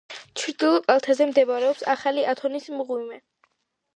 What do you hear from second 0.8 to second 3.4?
კალთაზე მდებარეობს ახალი ათონის მღვიმე.